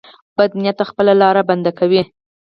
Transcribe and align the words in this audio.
بد 0.37 0.51
نیت 0.61 0.79
خپله 0.89 1.13
لار 1.21 1.37
بنده 1.49 1.71
کوي. 1.79 2.01